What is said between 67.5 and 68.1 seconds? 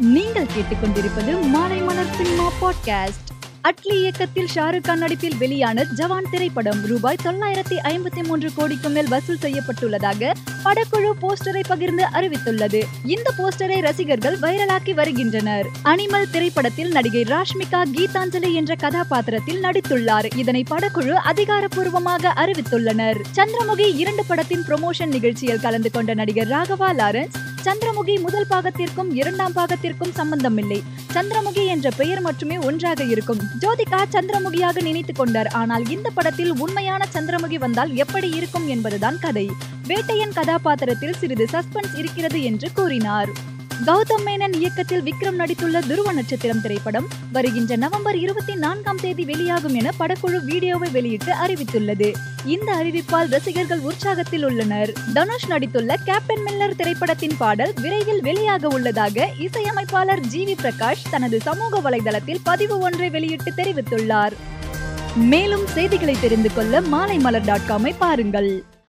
காமை